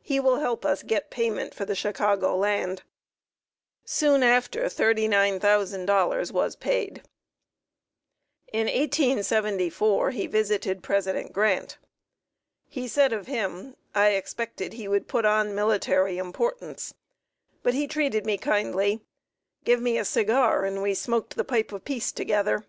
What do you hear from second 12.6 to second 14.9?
He said of him: "I expected he